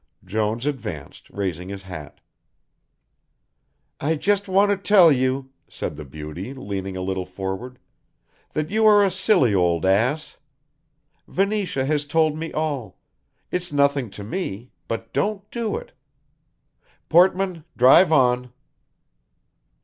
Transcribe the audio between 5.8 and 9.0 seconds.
the Beauty, leaning a little forward, "that you